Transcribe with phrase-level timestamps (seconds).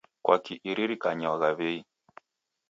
[0.23, 1.79] Kwaki iririkanywagha wei.